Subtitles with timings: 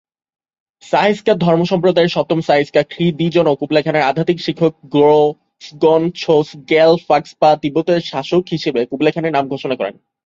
[0.83, 9.33] সা-স্ক্যা ধর্মসম্প্রদায়ের সপ্তম সা-স্ক্যা-খ্রি-'দ্জিন ও কুবলাই খানের আধ্যাত্মিক শিক্ষক 'গ্রো-ম্গোন-ছোস-র্গ্যাল-'ফাগ্স-পা তিব্বতের শাসক হিসেবে কুবলাই খানের
[9.33, 9.97] নাম ঘোষণা করেন।